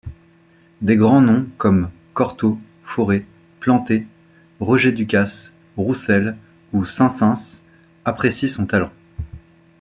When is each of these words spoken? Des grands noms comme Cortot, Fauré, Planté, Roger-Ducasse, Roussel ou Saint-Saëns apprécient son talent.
Des 0.81 0.95
grands 0.95 1.21
noms 1.21 1.45
comme 1.59 1.91
Cortot, 2.15 2.57
Fauré, 2.83 3.23
Planté, 3.59 4.07
Roger-Ducasse, 4.59 5.53
Roussel 5.77 6.37
ou 6.73 6.85
Saint-Saëns 6.85 7.61
apprécient 8.03 8.47
son 8.49 8.65
talent. 8.65 8.91